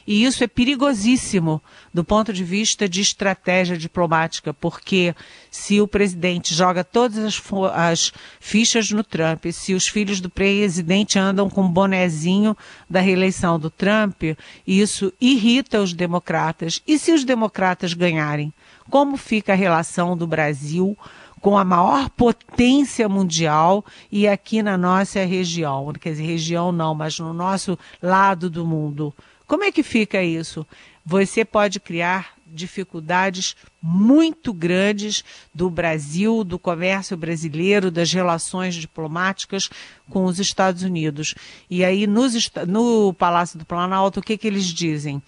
E 0.07 0.25
isso 0.25 0.45
é 0.45 0.47
perigosíssimo 0.47 1.61
do 1.93 2.05
ponto 2.05 2.33
de 2.33 2.45
vista 2.45 2.89
de 2.89 3.01
estratégia 3.01 3.77
diplomática, 3.77 4.55
porque 4.55 5.15
se 5.51 5.81
o 5.81 5.89
presidente 5.89 6.55
joga 6.55 6.85
todas 6.85 7.19
as, 7.19 7.43
as 7.75 8.13
fichas 8.39 8.91
no 8.91 9.03
Trump, 9.03 9.47
se 9.53 9.75
os 9.75 9.89
filhos 9.89 10.21
do 10.21 10.31
presidente 10.31 11.19
andam 11.19 11.51
com 11.51 11.65
o 11.65 11.69
bonezinho 11.69 12.57
da 12.89 13.01
reeleição 13.01 13.59
do 13.59 13.71
Trump, 13.71 14.23
isso 14.67 15.13
irrita 15.21 15.81
os 15.81 15.93
democratas. 15.93 16.81
E 16.87 16.99
se 16.99 17.13
os 17.13 17.25
democratas 17.25 17.93
ganharem? 17.93 18.53
Como 18.89 19.17
fica 19.17 19.53
a 19.53 19.57
relação 19.57 20.17
do 20.17 20.27
Brasil 20.27 20.97
com 21.41 21.57
a 21.57 21.65
maior 21.65 22.09
potência 22.11 23.09
mundial 23.09 23.85
e 24.11 24.27
aqui 24.27 24.63
na 24.63 24.77
nossa 24.77 25.25
região, 25.25 25.93
quer 25.93 26.11
dizer, 26.11 26.25
região 26.25 26.73
não, 26.73 26.95
mas 26.95 27.19
no 27.19 27.33
nosso 27.33 27.79
lado 28.03 28.49
do 28.49 28.67
mundo. 28.67 29.15
Como 29.47 29.65
é 29.65 29.71
que 29.71 29.83
fica 29.83 30.23
isso? 30.23 30.67
Você 31.05 31.45
pode 31.45 31.79
criar 31.79 32.37
dificuldades 32.47 33.57
muito 33.83 34.53
grandes 34.53 35.25
do 35.55 35.69
Brasil, 35.69 36.43
do 36.45 36.59
comércio 36.59 37.17
brasileiro, 37.17 37.91
das 37.91 38.13
relações 38.13 38.75
diplomáticas 38.75 39.69
com 40.09 40.25
os 40.25 40.39
Estados 40.39 40.83
Unidos. 40.83 41.35
E 41.69 41.85
aí, 41.85 42.07
nos, 42.07 42.51
no 42.67 43.13
Palácio 43.15 43.59
do 43.59 43.65
Planalto, 43.65 44.21
o 44.21 44.23
que, 44.23 44.39
que 44.39 44.47
eles 44.47 44.67
dizem? 44.67 45.23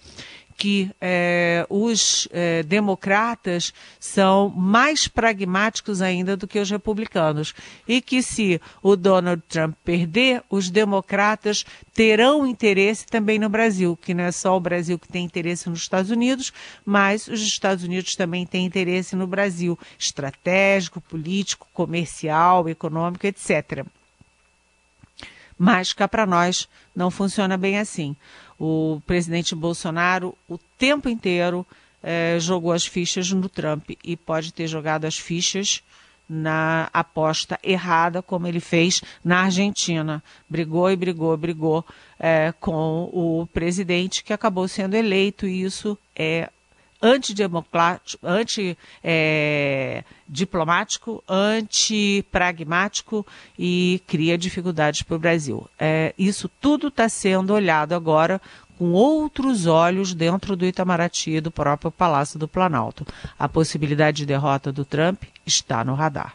Que 0.59 0.91
é, 0.99 1.65
os 1.69 2.27
é, 2.33 2.63
democratas 2.63 3.73
são 3.97 4.49
mais 4.49 5.07
pragmáticos 5.07 6.01
ainda 6.01 6.35
do 6.35 6.45
que 6.45 6.59
os 6.59 6.69
republicanos 6.69 7.55
e 7.87 8.01
que 8.01 8.21
se 8.21 8.59
o 8.83 8.97
Donald 8.97 9.41
Trump 9.47 9.73
perder, 9.85 10.43
os 10.49 10.69
democratas 10.69 11.65
terão 11.93 12.45
interesse 12.45 13.05
também 13.05 13.39
no 13.39 13.47
Brasil, 13.47 13.97
que 14.01 14.13
não 14.13 14.25
é 14.25 14.33
só 14.33 14.57
o 14.57 14.59
Brasil 14.59 14.99
que 14.99 15.07
tem 15.07 15.23
interesse 15.23 15.69
nos 15.69 15.79
Estados 15.79 16.11
Unidos, 16.11 16.51
mas 16.85 17.29
os 17.29 17.41
Estados 17.41 17.85
Unidos 17.85 18.17
também 18.17 18.45
têm 18.45 18.65
interesse 18.65 19.15
no 19.15 19.25
Brasil, 19.25 19.79
estratégico, 19.97 20.99
político, 20.99 21.69
comercial, 21.73 22.67
econômico, 22.67 23.25
etc. 23.25 23.85
Mas 25.57 25.93
cá 25.93 26.05
para 26.05 26.25
nós 26.25 26.67
não 26.93 27.09
funciona 27.09 27.57
bem 27.57 27.79
assim 27.79 28.13
o 28.59 29.01
presidente 29.07 29.55
Bolsonaro 29.55 30.35
o 30.47 30.57
tempo 30.77 31.07
inteiro 31.07 31.65
é, 32.03 32.37
jogou 32.39 32.71
as 32.71 32.85
fichas 32.85 33.31
no 33.31 33.47
Trump 33.47 33.91
e 34.03 34.17
pode 34.17 34.53
ter 34.53 34.67
jogado 34.67 35.05
as 35.05 35.17
fichas 35.17 35.81
na 36.29 36.89
aposta 36.93 37.57
errada, 37.63 38.21
como 38.21 38.47
ele 38.47 38.59
fez 38.59 39.01
na 39.23 39.45
Argentina. 39.45 40.23
Brigou 40.47 40.91
e 40.91 40.95
brigou, 40.95 41.35
brigou 41.35 41.83
é, 42.19 42.53
com 42.59 43.09
o 43.11 43.47
presidente 43.51 44.23
que 44.23 44.31
acabou 44.31 44.67
sendo 44.67 44.93
eleito, 44.93 45.47
e 45.47 45.63
isso 45.63 45.97
é 46.15 46.49
antidiplomático, 47.01 48.19
é, 49.03 50.03
antipragmático 51.27 53.25
e 53.57 54.01
cria 54.05 54.37
dificuldades 54.37 55.01
para 55.03 55.15
o 55.15 55.19
Brasil. 55.19 55.69
É, 55.79 56.13
isso 56.17 56.49
tudo 56.59 56.89
está 56.89 57.07
sendo 57.07 57.53
olhado 57.53 57.93
agora 57.93 58.41
com 58.77 58.91
outros 58.93 59.65
olhos 59.65 60.13
dentro 60.13 60.55
do 60.55 60.65
Itamaraty 60.65 61.31
e 61.31 61.41
do 61.41 61.51
próprio 61.51 61.91
Palácio 61.91 62.39
do 62.39 62.47
Planalto. 62.47 63.05
A 63.37 63.49
possibilidade 63.49 64.17
de 64.17 64.25
derrota 64.25 64.71
do 64.71 64.85
Trump 64.85 65.23
está 65.45 65.83
no 65.83 65.93
radar. 65.93 66.33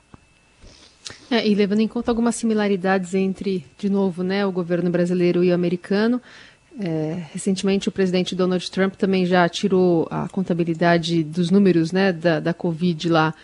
É, 1.30 1.46
e 1.46 1.54
levando 1.54 1.80
em 1.80 1.88
conta 1.88 2.10
algumas 2.10 2.34
similaridades 2.36 3.14
entre, 3.14 3.64
de 3.78 3.88
novo, 3.88 4.22
né, 4.22 4.44
o 4.44 4.52
governo 4.52 4.90
brasileiro 4.90 5.42
e 5.42 5.50
o 5.50 5.54
americano, 5.54 6.20
é, 6.80 7.22
recentemente, 7.32 7.88
o 7.88 7.92
presidente 7.92 8.34
Donald 8.34 8.68
Trump 8.70 8.94
também 8.94 9.24
já 9.26 9.48
tirou 9.48 10.08
a 10.10 10.28
contabilidade 10.28 11.22
dos 11.22 11.50
números 11.50 11.92
né, 11.92 12.12
da, 12.12 12.40
da 12.40 12.52
Covid 12.52 13.08
lá 13.08 13.34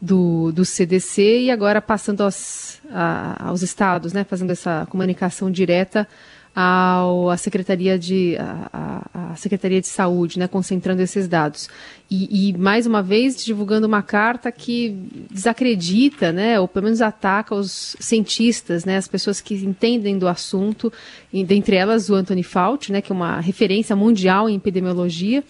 do, 0.00 0.50
do 0.52 0.64
CDC 0.64 1.42
e 1.42 1.50
agora 1.50 1.80
passando 1.80 2.22
aos, 2.22 2.80
a, 2.90 3.48
aos 3.48 3.62
estados, 3.62 4.12
né, 4.12 4.24
fazendo 4.24 4.50
essa 4.50 4.86
comunicação 4.90 5.50
direta 5.50 6.08
ao, 6.54 7.30
à 7.30 7.36
Secretaria 7.36 7.98
de, 7.98 8.36
a, 8.38 9.34
Secretaria 9.36 9.80
de 9.80 9.86
Saúde, 9.86 10.38
né, 10.38 10.46
concentrando 10.48 11.00
esses 11.02 11.28
dados. 11.28 11.68
E, 12.10 12.50
e, 12.50 12.58
mais 12.58 12.86
uma 12.86 13.02
vez, 13.02 13.42
divulgando 13.44 13.86
uma 13.86 14.02
carta 14.02 14.50
que 14.50 14.96
desacredita, 15.30 16.32
né, 16.32 16.58
ou 16.58 16.66
pelo 16.66 16.84
menos 16.84 17.00
ataca 17.00 17.54
os 17.54 17.96
cientistas, 18.00 18.84
né, 18.84 18.96
as 18.96 19.06
pessoas 19.06 19.40
que 19.40 19.54
entendem 19.54 20.18
do 20.18 20.26
assunto, 20.26 20.92
e 21.32 21.44
dentre 21.44 21.76
elas 21.76 22.10
o 22.10 22.14
Anthony 22.14 22.42
Fauci, 22.42 22.92
né, 22.92 23.00
que 23.00 23.12
é 23.12 23.14
uma 23.14 23.40
referência 23.40 23.94
mundial 23.94 24.48
em 24.48 24.56
epidemiologia, 24.56 25.44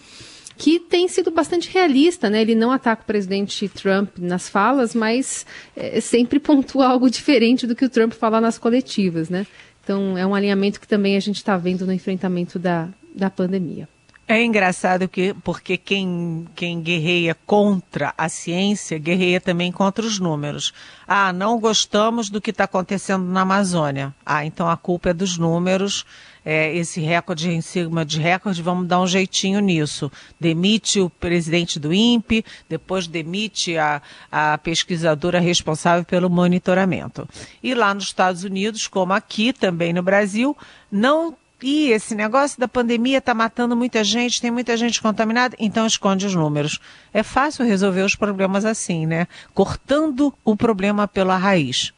que 0.57 0.79
tem 0.79 1.07
sido 1.07 1.31
bastante 1.31 1.71
realista, 1.71 2.29
né? 2.29 2.39
Ele 2.39 2.53
não 2.53 2.71
ataca 2.71 3.01
o 3.01 3.05
presidente 3.05 3.67
Trump 3.67 4.09
nas 4.19 4.47
falas, 4.47 4.93
mas 4.93 5.43
é, 5.75 5.99
sempre 5.99 6.37
pontua 6.39 6.87
algo 6.87 7.09
diferente 7.09 7.65
do 7.65 7.75
que 7.75 7.83
o 7.83 7.89
Trump 7.89 8.13
fala 8.13 8.39
nas 8.39 8.59
coletivas, 8.59 9.27
né? 9.27 9.47
Então, 9.91 10.17
é 10.17 10.25
um 10.25 10.33
alinhamento 10.33 10.79
que 10.79 10.87
também 10.87 11.17
a 11.17 11.19
gente 11.19 11.35
está 11.35 11.57
vendo 11.57 11.85
no 11.85 11.91
enfrentamento 11.91 12.57
da, 12.57 12.87
da 13.13 13.29
pandemia. 13.29 13.89
É 14.25 14.41
engraçado 14.41 15.09
que, 15.09 15.33
porque 15.43 15.75
quem, 15.75 16.47
quem 16.55 16.79
guerreia 16.79 17.35
contra 17.45 18.13
a 18.17 18.29
ciência, 18.29 18.97
guerreia 18.97 19.41
também 19.41 19.69
contra 19.69 20.05
os 20.05 20.17
números. 20.17 20.73
Ah, 21.05 21.33
não 21.33 21.59
gostamos 21.59 22.29
do 22.29 22.39
que 22.39 22.51
está 22.51 22.63
acontecendo 22.63 23.25
na 23.25 23.41
Amazônia. 23.41 24.15
Ah, 24.25 24.45
então 24.45 24.69
a 24.69 24.77
culpa 24.77 25.09
é 25.09 25.13
dos 25.13 25.37
números 25.37 26.05
é, 26.45 26.75
esse 26.75 26.99
recorde 27.01 27.49
em 27.49 27.61
cima 27.61 28.03
de 28.03 28.19
recorde, 28.19 28.61
vamos 28.61 28.87
dar 28.87 28.99
um 28.99 29.07
jeitinho 29.07 29.59
nisso. 29.59 30.11
Demite 30.39 30.99
o 30.99 31.09
presidente 31.09 31.79
do 31.79 31.93
INPE, 31.93 32.45
depois 32.67 33.07
demite 33.07 33.77
a, 33.77 34.01
a 34.31 34.57
pesquisadora 34.57 35.39
responsável 35.39 36.03
pelo 36.03 36.29
monitoramento. 36.29 37.27
E 37.61 37.73
lá 37.73 37.93
nos 37.93 38.05
Estados 38.05 38.43
Unidos, 38.43 38.87
como 38.87 39.13
aqui 39.13 39.53
também 39.53 39.93
no 39.93 40.01
Brasil, 40.01 40.57
não 40.91 41.35
e 41.61 41.91
esse 41.91 42.15
negócio 42.15 42.59
da 42.59 42.67
pandemia 42.67 43.19
está 43.19 43.35
matando 43.35 43.75
muita 43.75 44.03
gente, 44.03 44.41
tem 44.41 44.49
muita 44.49 44.75
gente 44.75 44.99
contaminada, 44.99 45.55
então 45.59 45.85
esconde 45.85 46.25
os 46.25 46.33
números. 46.33 46.79
É 47.13 47.21
fácil 47.21 47.63
resolver 47.65 48.01
os 48.01 48.15
problemas 48.15 48.65
assim, 48.65 49.05
né? 49.05 49.27
Cortando 49.53 50.33
o 50.43 50.55
problema 50.55 51.07
pela 51.07 51.37
raiz. 51.37 51.93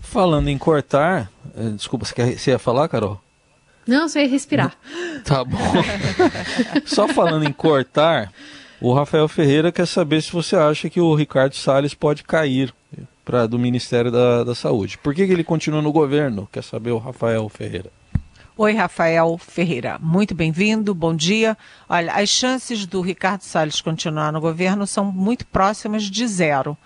Falando 0.00 0.48
em 0.48 0.56
cortar, 0.56 1.30
desculpa, 1.76 2.04
você, 2.04 2.14
quer, 2.14 2.38
você 2.38 2.50
ia 2.50 2.58
falar, 2.58 2.88
Carol? 2.88 3.20
Não, 3.86 4.08
só 4.08 4.18
ia 4.18 4.28
respirar. 4.28 4.76
Tá 5.24 5.44
bom. 5.44 5.58
Só 6.86 7.06
falando 7.06 7.44
em 7.44 7.52
cortar, 7.52 8.32
o 8.80 8.94
Rafael 8.94 9.28
Ferreira 9.28 9.70
quer 9.70 9.86
saber 9.86 10.22
se 10.22 10.32
você 10.32 10.56
acha 10.56 10.88
que 10.88 10.98
o 10.98 11.14
Ricardo 11.14 11.54
Salles 11.54 11.92
pode 11.92 12.24
cair 12.24 12.72
pra, 13.22 13.46
do 13.46 13.58
Ministério 13.58 14.10
da, 14.10 14.42
da 14.42 14.54
Saúde. 14.54 14.96
Por 14.96 15.14
que, 15.14 15.26
que 15.26 15.32
ele 15.32 15.44
continua 15.44 15.82
no 15.82 15.92
governo? 15.92 16.48
Quer 16.50 16.64
saber 16.64 16.92
o 16.92 16.98
Rafael 16.98 17.46
Ferreira. 17.50 17.90
Oi, 18.56 18.72
Rafael 18.72 19.38
Ferreira. 19.38 19.98
Muito 20.00 20.34
bem-vindo, 20.34 20.94
bom 20.94 21.14
dia. 21.14 21.56
Olha, 21.88 22.12
as 22.12 22.28
chances 22.28 22.86
do 22.86 23.00
Ricardo 23.00 23.42
Salles 23.42 23.80
continuar 23.80 24.32
no 24.32 24.40
governo 24.40 24.86
são 24.86 25.04
muito 25.04 25.46
próximas 25.46 26.04
de 26.04 26.26
zero. 26.26 26.76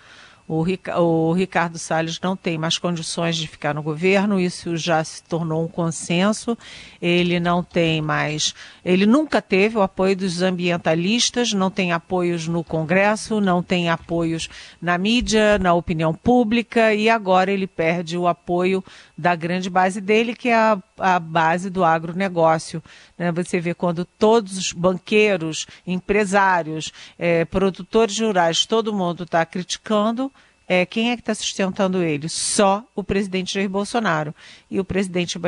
O, 0.47 0.63
o 0.99 1.33
Ricardo 1.33 1.79
Salles 1.79 2.19
não 2.21 2.35
tem 2.37 2.55
mais 2.55 2.77
condições 2.77 3.35
de 3.35 3.47
ficar 3.47 3.73
no 3.73 3.81
governo, 3.81 4.39
isso 4.39 4.77
já 4.77 5.03
se 5.03 5.23
tornou 5.23 5.63
um 5.63 5.67
consenso. 5.67 6.55
Ele 7.01 7.39
não 7.39 7.63
tem 7.63 7.99
mais, 7.99 8.53
ele 8.83 9.07
nunca 9.07 9.41
teve 9.41 9.77
o 9.77 9.81
apoio 9.81 10.15
dos 10.15 10.43
ambientalistas, 10.43 11.51
não 11.51 11.71
tem 11.71 11.91
apoios 11.91 12.47
no 12.47 12.63
Congresso, 12.63 13.41
não 13.41 13.63
tem 13.63 13.89
apoios 13.89 14.47
na 14.79 14.97
mídia, 14.97 15.57
na 15.57 15.73
opinião 15.73 16.13
pública 16.13 16.93
e 16.93 17.09
agora 17.09 17.51
ele 17.51 17.65
perde 17.65 18.15
o 18.15 18.27
apoio 18.27 18.83
da 19.17 19.35
grande 19.35 19.69
base 19.69 19.99
dele, 19.99 20.35
que 20.35 20.49
é 20.49 20.55
a, 20.55 20.77
a 20.97 21.19
base 21.19 21.69
do 21.69 21.83
agronegócio. 21.83 22.83
Né? 23.17 23.31
Você 23.31 23.59
vê 23.59 23.73
quando 23.73 24.05
todos 24.05 24.57
os 24.57 24.71
banqueiros, 24.71 25.67
empresários, 25.85 26.91
é, 27.17 27.45
produtores 27.45 28.19
rurais, 28.19 28.65
todo 28.65 28.93
mundo 28.93 29.23
está 29.23 29.45
criticando, 29.45 30.31
é, 30.67 30.85
quem 30.85 31.11
é 31.11 31.15
que 31.15 31.21
está 31.21 31.35
sustentando 31.35 32.01
ele? 32.01 32.27
Só 32.27 32.83
o 32.95 33.03
presidente 33.03 33.53
Jair 33.53 33.69
Bolsonaro. 33.69 34.33
E 34.69 34.79
o 34.79 34.85
presidente 34.85 35.39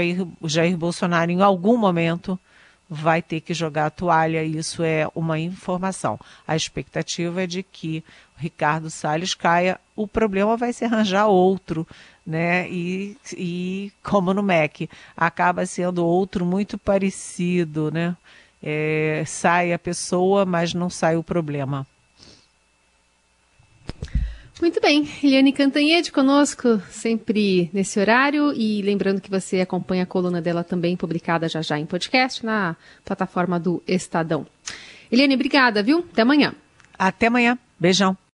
Jair 0.44 0.78
Bolsonaro, 0.78 1.32
em 1.32 1.42
algum 1.42 1.76
momento, 1.76 2.40
vai 2.90 3.22
ter 3.22 3.42
que 3.42 3.54
jogar 3.54 3.88
a 3.88 3.90
toalha. 3.90 4.44
Isso 4.44 4.84
é 4.84 5.08
uma 5.16 5.40
informação. 5.40 6.20
A 6.48 6.56
expectativa 6.56 7.44
é 7.44 7.48
de 7.48 7.64
que 7.64 8.04
Ricardo 8.38 8.90
Salles 8.92 9.34
caia. 9.34 9.80
O 9.96 10.08
problema 10.08 10.56
vai 10.56 10.72
se 10.72 10.86
arranjar 10.86 11.26
outro 11.26 11.88
né? 12.28 12.70
E, 12.70 13.16
e 13.38 13.92
como 14.04 14.34
no 14.34 14.44
MEC, 14.44 14.90
acaba 15.16 15.66
sendo 15.66 16.06
outro 16.06 16.46
muito 16.46 16.78
parecido, 16.78 17.90
né? 17.90 18.18
É, 18.62 19.24
sai 19.26 19.72
a 19.72 19.80
pessoa, 19.80 20.46
mas 20.46 20.74
não 20.74 20.90
sai 20.90 21.16
o 21.16 21.24
problema. 21.24 21.88
Muito 24.60 24.82
bem, 24.82 25.08
Eliane 25.24 25.54
Cantanhede 25.54 26.12
conosco, 26.12 26.82
sempre 26.90 27.70
nesse 27.72 28.00
horário, 28.00 28.52
e 28.54 28.82
lembrando 28.82 29.22
que 29.22 29.30
você 29.30 29.62
acompanha 29.62 30.02
a 30.02 30.08
coluna 30.08 30.42
dela 30.42 30.64
também, 30.64 30.98
publicada 30.98 31.48
já 31.48 31.62
já 31.62 31.80
em 31.80 31.86
podcast, 31.86 32.44
na 32.44 32.76
plataforma 33.06 33.60
do 33.60 33.84
Estadão. 33.88 34.48
Eliane, 35.12 35.36
obrigada, 35.36 35.84
viu? 35.84 36.00
Até 36.12 36.24
amanhã. 36.24 36.56
Até 36.98 37.28
amanhã. 37.28 37.58
Beijão. 37.80 38.18